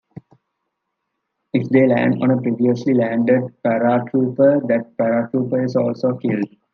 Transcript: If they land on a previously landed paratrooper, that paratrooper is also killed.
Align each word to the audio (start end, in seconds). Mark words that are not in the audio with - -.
If 1.53 1.69
they 1.69 1.85
land 1.85 2.23
on 2.23 2.31
a 2.31 2.41
previously 2.41 2.95
landed 2.95 3.53
paratrooper, 3.63 4.67
that 4.67 4.97
paratrooper 4.97 5.63
is 5.63 5.75
also 5.75 6.17
killed. 6.17 6.49